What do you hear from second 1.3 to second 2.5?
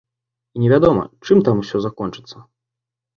там усё закончыцца.